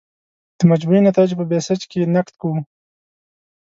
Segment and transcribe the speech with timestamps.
[0.57, 2.57] د مجموعي نتایجو په بیسج کې نقد کوو.